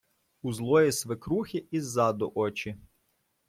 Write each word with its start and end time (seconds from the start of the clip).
у 0.41 0.53
злої 0.53 0.91
свекрухи 0.91 1.67
і 1.71 1.81
ззаду 1.81 2.31
очі 2.35 2.75